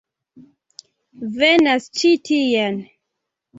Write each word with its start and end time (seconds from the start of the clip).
Venas 1.35 1.87
ĉi 2.01 2.17
tien! 2.33 2.83